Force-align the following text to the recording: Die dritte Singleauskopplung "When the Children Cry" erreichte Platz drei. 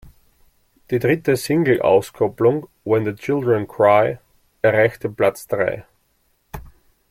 Die 0.89 0.97
dritte 0.97 1.35
Singleauskopplung 1.37 2.67
"When 2.83 3.03
the 3.05 3.13
Children 3.13 3.67
Cry" 3.67 4.17
erreichte 4.63 5.07
Platz 5.09 5.45
drei. 5.45 5.85